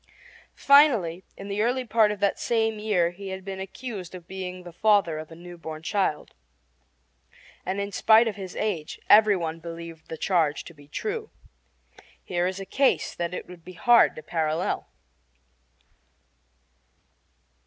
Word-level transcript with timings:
Finally, 0.55 1.23
in 1.37 1.47
the 1.47 1.61
early 1.61 1.85
part 1.85 2.11
of 2.11 2.19
that 2.19 2.39
same 2.39 2.79
year 2.79 3.11
he 3.11 3.27
had 3.27 3.45
been 3.45 3.59
accused 3.59 4.15
of 4.15 4.27
being 4.27 4.63
the 4.63 4.71
father 4.73 5.19
of 5.19 5.29
a 5.29 5.35
new 5.35 5.59
born 5.59 5.83
child, 5.83 6.33
and 7.67 7.79
in 7.79 7.91
spite 7.91 8.27
of 8.27 8.35
his 8.35 8.55
age 8.55 8.99
every 9.11 9.35
one 9.37 9.59
believed 9.59 10.07
the 10.09 10.17
charge 10.17 10.63
to 10.63 10.73
be 10.73 10.87
true. 10.87 11.29
Here 12.23 12.47
is 12.47 12.59
a 12.59 12.65
case 12.65 13.13
that 13.13 13.31
it 13.35 13.47
would 13.47 13.63
be 13.63 13.73
hard 13.73 14.15
to 14.15 14.23
parallel. 14.23 14.87